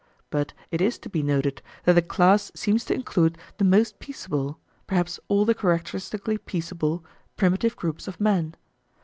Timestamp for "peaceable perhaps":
3.99-5.19